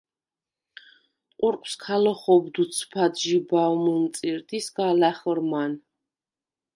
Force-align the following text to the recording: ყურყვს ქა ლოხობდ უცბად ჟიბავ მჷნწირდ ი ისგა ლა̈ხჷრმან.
ყურყვს 1.41 1.75
ქა 1.83 1.95
ლოხობდ 2.03 2.55
უცბად 2.63 3.13
ჟიბავ 3.23 3.71
მჷნწირდ 3.83 4.47
ი 4.57 4.59
ისგა 4.61 4.87
ლა̈ხჷრმან. 4.99 5.71